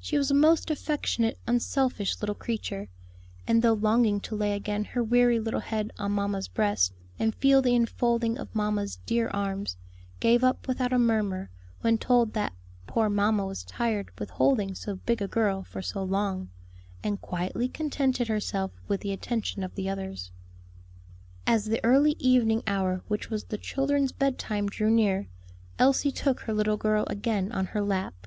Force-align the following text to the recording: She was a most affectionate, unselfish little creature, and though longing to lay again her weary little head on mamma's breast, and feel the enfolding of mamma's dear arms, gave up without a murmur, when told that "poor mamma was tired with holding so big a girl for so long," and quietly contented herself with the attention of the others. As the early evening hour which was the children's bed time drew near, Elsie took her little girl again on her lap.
She 0.00 0.16
was 0.16 0.30
a 0.30 0.34
most 0.34 0.70
affectionate, 0.70 1.38
unselfish 1.46 2.18
little 2.22 2.34
creature, 2.34 2.88
and 3.46 3.60
though 3.60 3.74
longing 3.74 4.18
to 4.20 4.34
lay 4.34 4.54
again 4.54 4.84
her 4.86 5.04
weary 5.04 5.38
little 5.38 5.60
head 5.60 5.92
on 5.98 6.12
mamma's 6.12 6.48
breast, 6.48 6.94
and 7.18 7.34
feel 7.34 7.60
the 7.60 7.74
enfolding 7.76 8.38
of 8.38 8.54
mamma's 8.54 8.96
dear 9.04 9.28
arms, 9.34 9.76
gave 10.18 10.42
up 10.42 10.66
without 10.66 10.94
a 10.94 10.98
murmur, 10.98 11.50
when 11.82 11.98
told 11.98 12.32
that 12.32 12.54
"poor 12.86 13.10
mamma 13.10 13.44
was 13.44 13.62
tired 13.62 14.10
with 14.18 14.30
holding 14.30 14.74
so 14.74 14.94
big 14.96 15.20
a 15.20 15.28
girl 15.28 15.62
for 15.62 15.82
so 15.82 16.02
long," 16.02 16.48
and 17.04 17.20
quietly 17.20 17.68
contented 17.68 18.28
herself 18.28 18.70
with 18.88 19.02
the 19.02 19.12
attention 19.12 19.62
of 19.62 19.74
the 19.74 19.90
others. 19.90 20.30
As 21.46 21.66
the 21.66 21.84
early 21.84 22.16
evening 22.18 22.62
hour 22.66 23.02
which 23.08 23.28
was 23.28 23.44
the 23.44 23.58
children's 23.58 24.12
bed 24.12 24.38
time 24.38 24.68
drew 24.70 24.88
near, 24.90 25.26
Elsie 25.78 26.10
took 26.12 26.40
her 26.40 26.54
little 26.54 26.78
girl 26.78 27.04
again 27.08 27.52
on 27.52 27.66
her 27.66 27.82
lap. 27.82 28.26